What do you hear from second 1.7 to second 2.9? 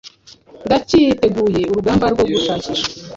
urugamba rwo gushakisha